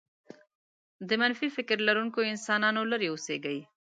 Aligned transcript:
د 1.07 1.09
منفي 1.21 1.47
فكر 1.55 1.77
لرونکو 1.87 2.19
انسانانو 2.31 2.81
لرې 2.91 3.07
اوسېږئ. 3.11 3.59